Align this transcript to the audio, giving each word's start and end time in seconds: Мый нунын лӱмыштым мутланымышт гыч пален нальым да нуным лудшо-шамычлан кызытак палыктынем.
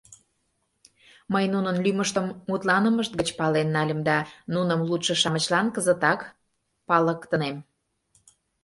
Мый 1.33 1.45
нунын 1.53 1.75
лӱмыштым 1.83 2.25
мутланымышт 2.49 3.13
гыч 3.19 3.29
пален 3.39 3.67
нальым 3.75 3.99
да 4.09 4.17
нуным 4.53 4.79
лудшо-шамычлан 4.87 5.67
кызытак 5.75 6.19
палыктынем. 6.87 7.57